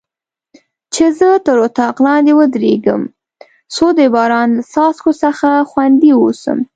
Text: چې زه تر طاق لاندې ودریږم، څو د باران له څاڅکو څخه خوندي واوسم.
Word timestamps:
چې 0.93 1.05
زه 1.19 1.29
تر 1.45 1.57
طاق 1.77 1.95
لاندې 2.05 2.31
ودریږم، 2.39 3.01
څو 3.75 3.85
د 3.97 3.99
باران 4.15 4.49
له 4.57 4.63
څاڅکو 4.73 5.11
څخه 5.23 5.49
خوندي 5.69 6.11
واوسم. 6.15 6.59